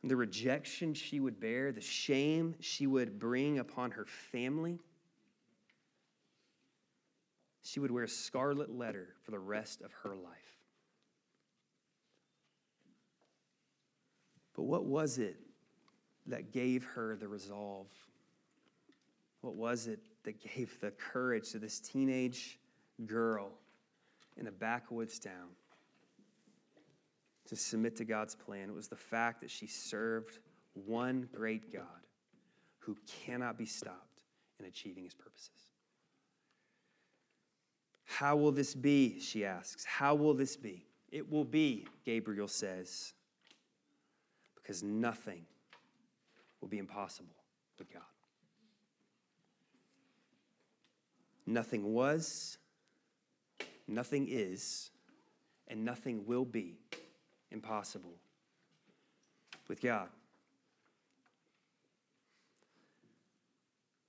[0.04, 4.80] the rejection she would bear, the shame she would bring upon her family.
[7.62, 10.58] She would wear a scarlet letter for the rest of her life.
[14.56, 15.38] But what was it
[16.28, 17.88] that gave her the resolve?
[19.41, 22.58] What was it that gave the courage to this teenage
[23.06, 23.52] girl
[24.38, 25.50] in a backwoods town
[27.50, 28.70] to submit to God's plan.
[28.70, 30.38] It was the fact that she served
[30.74, 31.84] one great God
[32.78, 32.95] who
[33.26, 34.22] cannot be stopped
[34.60, 35.50] in achieving his purposes.
[38.06, 39.20] How will this be?
[39.20, 39.84] She asks.
[39.84, 40.86] How will this be?
[41.12, 43.14] It will be, Gabriel says,
[44.56, 45.45] because nothing
[46.62, 47.36] will be impossible
[47.80, 48.04] with God.
[51.47, 52.60] Nothing was,
[53.88, 54.91] nothing is,
[55.68, 56.78] and nothing will be
[57.52, 58.14] impossible
[59.68, 60.10] with God.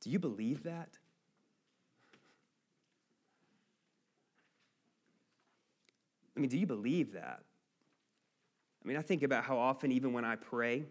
[0.01, 0.89] Do you believe that?
[6.37, 7.43] I mean, do you believe that?
[8.83, 10.85] I mean, I think about how often, even when I pray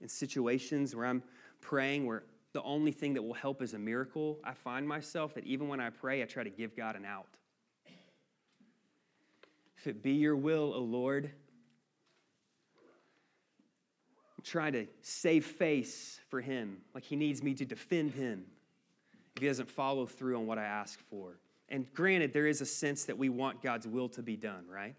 [0.00, 1.22] in situations where I'm
[1.60, 5.44] praying where the only thing that will help is a miracle, I find myself that
[5.44, 7.28] even when I pray, I try to give God an out.
[9.78, 11.30] If it be your will, O Lord,
[14.44, 18.44] Trying to save face for him, like he needs me to defend him
[19.34, 21.38] if he doesn't follow through on what I ask for.
[21.68, 24.94] And granted, there is a sense that we want God's will to be done, right?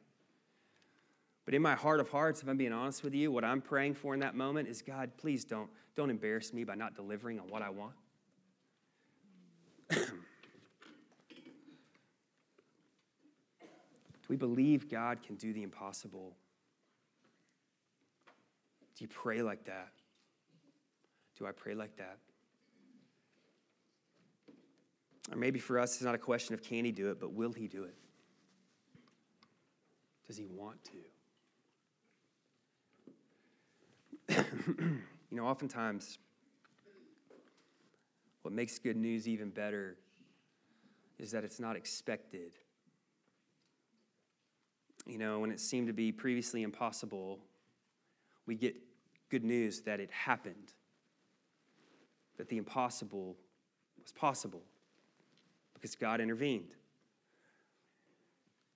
[1.45, 3.93] But in my heart of hearts, if I'm being honest with you, what I'm praying
[3.93, 7.47] for in that moment is God, please don't, don't embarrass me by not delivering on
[7.47, 7.93] what I want.
[14.25, 16.35] Do we believe God can do the impossible?
[18.97, 19.91] Do you pray like that?
[21.37, 22.17] Do I pray like that?
[25.31, 27.51] Or maybe for us, it's not a question of can he do it, but will
[27.51, 27.95] he do it?
[30.27, 30.79] Does he want
[34.27, 34.43] to?
[35.29, 36.19] you know, oftentimes,
[38.43, 39.97] what makes good news even better
[41.19, 42.53] is that it's not expected.
[45.05, 47.39] You know, when it seemed to be previously impossible,
[48.45, 48.75] we get
[49.29, 50.73] good news that it happened,
[52.37, 53.35] that the impossible
[54.01, 54.61] was possible
[55.73, 56.73] because God intervened.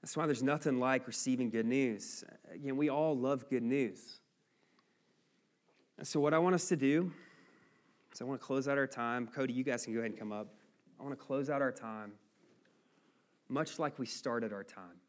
[0.02, 2.24] That's why there's nothing like receiving good news.
[2.54, 4.20] Again, we all love good news.
[5.98, 7.12] And so, what I want us to do
[8.14, 9.28] is I want to close out our time.
[9.28, 10.48] Cody, you guys can go ahead and come up.
[11.00, 12.14] I want to close out our time
[13.50, 15.02] much like we started our time.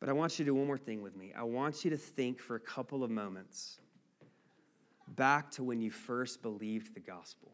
[0.00, 1.32] But I want you to do one more thing with me.
[1.36, 3.78] I want you to think for a couple of moments
[5.08, 7.52] back to when you first believed the gospel.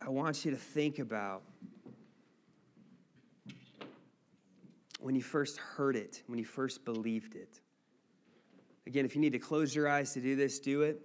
[0.00, 1.42] I want you to think about
[5.00, 7.60] when you first heard it, when you first believed it.
[8.86, 11.00] Again, if you need to close your eyes to do this, do it.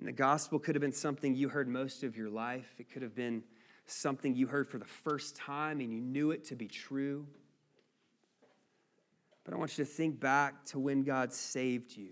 [0.00, 2.74] And the gospel could have been something you heard most of your life.
[2.78, 3.44] It could have been
[3.86, 7.26] something you heard for the first time and you knew it to be true.
[9.44, 12.10] But I want you to think back to when God saved you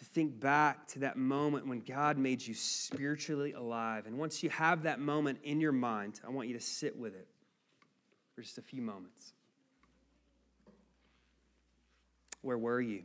[0.00, 4.06] to think back to that moment when God made you spiritually alive.
[4.06, 7.14] And once you have that moment in your mind, I want you to sit with
[7.14, 7.28] it
[8.34, 9.34] for just a few moments.
[12.40, 13.02] Where were you?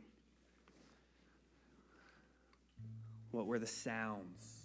[3.36, 4.64] What were the sounds?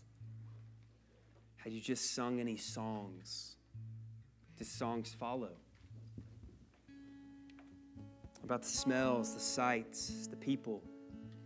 [1.58, 3.58] Had you just sung any songs?
[4.58, 5.52] Did songs follow?
[8.46, 10.82] About the smells, the sights, the people?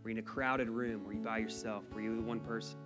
[0.04, 1.04] Were you in a crowded room?
[1.04, 1.84] Were you by yourself?
[1.96, 2.78] Were you one person?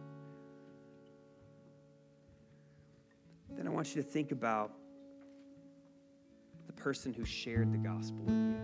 [3.57, 4.71] Then I want you to think about
[6.65, 8.55] the person who shared the gospel with you.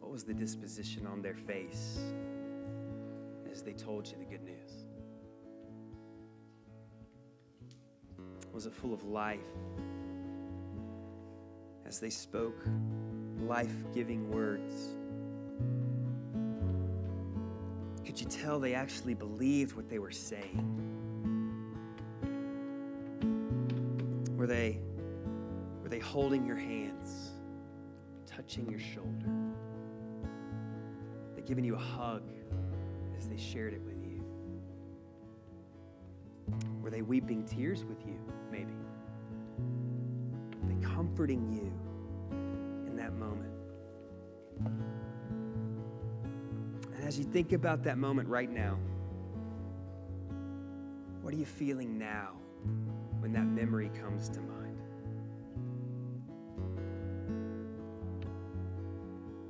[0.00, 2.00] What was the disposition on their face
[3.50, 4.86] as they told you the good news?
[8.52, 9.40] Was it full of life
[11.86, 12.62] as they spoke
[13.40, 14.96] life giving words?
[18.04, 20.76] Could you tell they actually believed what they were saying?
[24.36, 24.78] Were they,
[25.82, 27.30] were they holding your hands,
[28.26, 29.30] touching your shoulder?
[31.36, 32.22] They giving you a hug
[33.20, 34.24] as they shared it with you?
[36.80, 38.18] Were they weeping tears with you,
[38.50, 38.72] maybe?
[40.62, 41.70] Were they comforting you
[42.86, 43.52] in that moment?
[46.94, 48.78] And as you think about that moment right now,
[51.20, 52.30] what are you feeling now
[53.18, 54.78] when that memory comes to mind?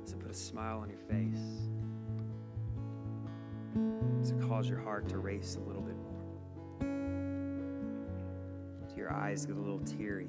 [0.03, 1.70] Does it put a smile on your face?
[3.75, 6.23] It cause your heart to race a little bit more?
[8.87, 10.27] Do your eyes get a little teary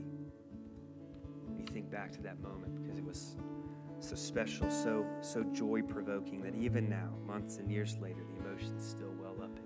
[1.59, 3.37] you think back to that moment because it was
[4.01, 8.85] so special, so so joy provoking that even now, months and years later, the emotions
[8.85, 9.63] still well up in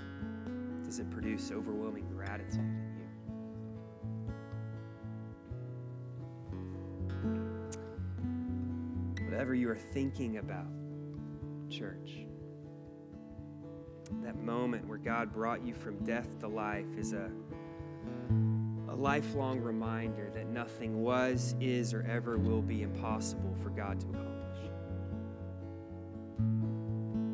[0.00, 0.84] you?
[0.84, 2.94] Does it produce overwhelming gratitude in
[9.18, 9.24] you?
[9.24, 10.66] Whatever you are thinking about,
[11.72, 12.26] church,
[14.22, 17.30] that moment where God brought you from death to life is a
[18.92, 24.06] a lifelong reminder that nothing was, is, or ever will be impossible for God to
[24.08, 24.42] accomplish.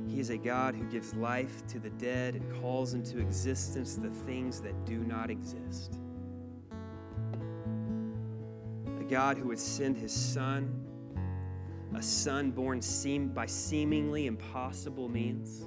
[0.06, 4.10] He is a God who gives life to the dead and calls into existence the
[4.10, 5.98] things that do not exist.
[9.00, 10.87] A God who would send his Son,
[11.98, 15.66] a Son born seem, by seemingly impossible means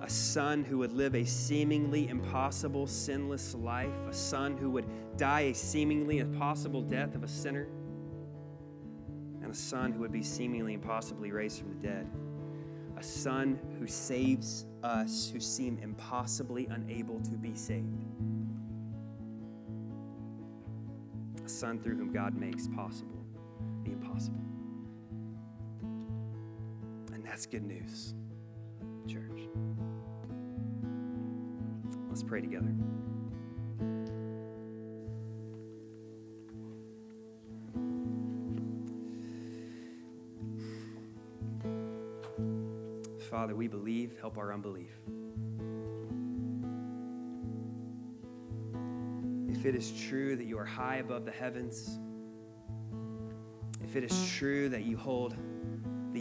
[0.00, 4.84] a son who would live a seemingly impossible, sinless life, a son who would
[5.16, 7.66] die a seemingly impossible death of a sinner,
[9.42, 12.06] and a son who would be seemingly impossibly raised from the dead.
[12.98, 18.04] A son who saves us who seem impossibly unable to be saved.
[21.44, 23.24] A son through whom God makes possible
[23.84, 24.53] the impossible.
[27.34, 28.14] That's good news,
[29.08, 29.48] church.
[32.08, 32.72] Let's pray together.
[43.28, 44.92] Father, we believe, help our unbelief.
[49.48, 51.98] If it is true that you are high above the heavens,
[53.82, 55.34] if it is true that you hold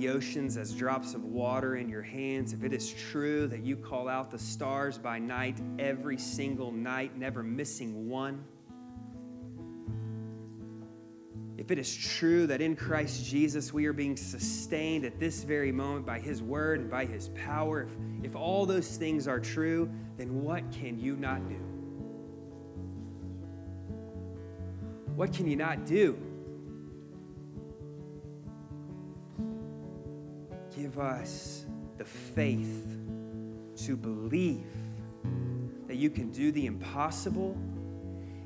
[0.10, 4.08] oceans as drops of water in your hands, if it is true that you call
[4.08, 8.44] out the stars by night every single night, never missing one,
[11.58, 15.72] if it is true that in Christ Jesus we are being sustained at this very
[15.72, 19.90] moment by His word and by His power, if, if all those things are true,
[20.18, 21.56] then what can you not do?
[25.16, 26.18] What can you not do?
[30.84, 31.66] Give us
[31.98, 33.00] the faith
[33.86, 34.68] to believe
[35.88, 37.58] that you can do the impossible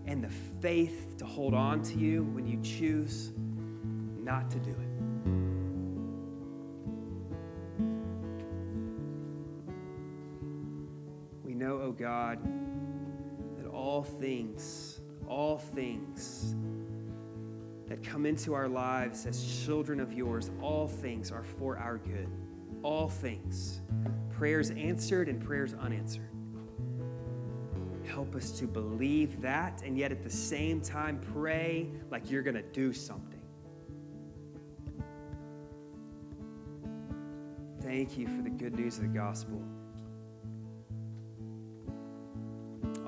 [0.06, 0.30] and the
[0.62, 3.32] faith to hold on to you when you choose
[4.20, 4.76] not to do it.
[11.44, 12.38] We know, oh God,
[13.58, 16.54] that all things, all things
[17.88, 22.30] that come into our lives as children of yours, all things are for our good.
[22.84, 23.82] All things.
[24.30, 26.30] Prayers answered and prayers unanswered.
[28.06, 32.56] Help us to believe that and yet at the same time pray like you're going
[32.56, 33.42] to do something.
[37.82, 39.62] Thank you for the good news of the gospel.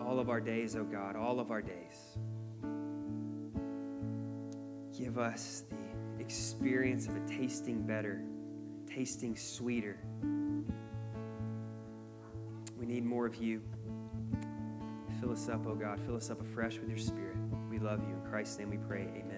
[0.02, 2.18] All of our days, oh God, all of our days.
[5.00, 8.22] Give us the experience of a tasting better,
[8.86, 9.98] tasting sweeter.
[12.78, 13.62] We need more of you.
[15.22, 16.02] Fill us up, oh God.
[16.06, 17.38] Fill us up afresh with your spirit.
[17.70, 18.14] We love you.
[18.14, 19.04] In Christ's name we pray.
[19.04, 19.29] Amen.